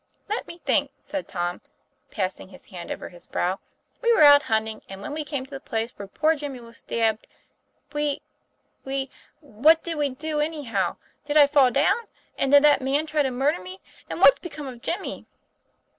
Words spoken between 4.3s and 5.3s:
hunting, and when we